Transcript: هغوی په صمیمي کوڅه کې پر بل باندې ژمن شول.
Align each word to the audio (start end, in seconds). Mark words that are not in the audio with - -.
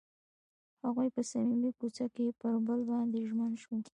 هغوی 0.85 1.07
په 1.15 1.21
صمیمي 1.31 1.71
کوڅه 1.79 2.05
کې 2.15 2.25
پر 2.39 2.53
بل 2.67 2.79
باندې 2.91 3.19
ژمن 3.29 3.51
شول. 3.63 3.81